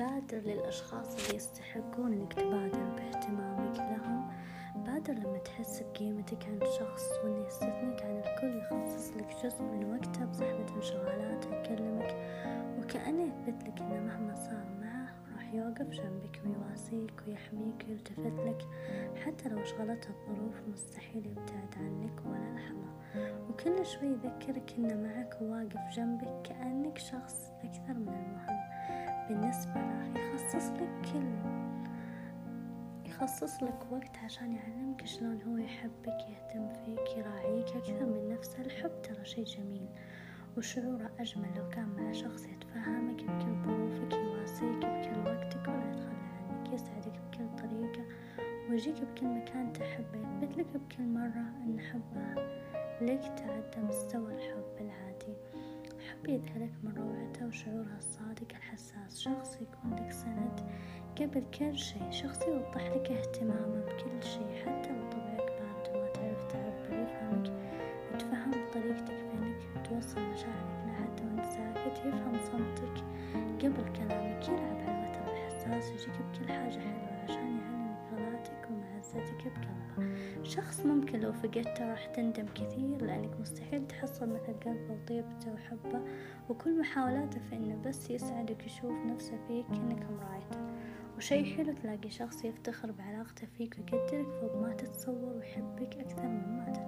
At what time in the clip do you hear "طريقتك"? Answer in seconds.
68.74-69.16